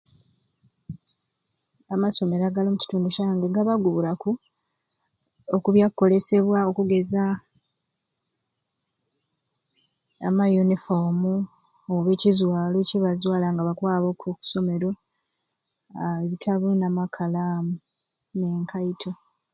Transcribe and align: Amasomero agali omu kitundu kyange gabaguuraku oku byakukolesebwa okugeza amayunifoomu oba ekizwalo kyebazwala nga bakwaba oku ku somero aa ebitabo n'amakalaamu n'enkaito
Amasomero 1.93 2.43
agali 2.45 2.67
omu 2.69 2.79
kitundu 2.81 3.07
kyange 3.15 3.47
gabaguuraku 3.55 4.31
oku 5.55 5.67
byakukolesebwa 5.75 6.59
okugeza 6.69 7.23
amayunifoomu 10.27 11.33
oba 11.93 12.09
ekizwalo 12.15 12.77
kyebazwala 12.87 13.47
nga 13.51 13.67
bakwaba 13.67 14.05
oku 14.13 14.27
ku 14.39 14.43
somero 14.51 14.91
aa 16.01 16.17
ebitabo 16.25 16.67
n'amakalaamu 16.75 17.73
n'enkaito 18.37 19.11